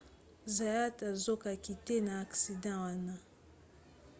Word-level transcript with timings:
zayat 0.55 0.97
azokaki 1.11 1.73
te 1.85 1.95
na 2.05 2.13
aksida 2.23 2.71
wana 2.83 3.15